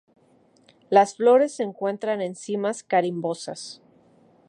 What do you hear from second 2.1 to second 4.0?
en cimas corimbosas.